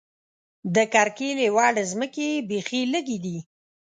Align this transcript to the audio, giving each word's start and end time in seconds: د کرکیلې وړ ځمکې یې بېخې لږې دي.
د 0.75 0.77
کرکیلې 0.93 1.47
وړ 1.55 1.73
ځمکې 1.91 2.27
یې 2.33 2.43
بېخې 2.49 2.81
لږې 2.93 3.17
دي. 3.25 3.37